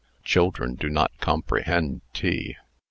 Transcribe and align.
Children 0.23 0.73
do 0.73 0.89
not 0.89 1.11
comprehend 1.19 2.01
tea. 2.11 2.55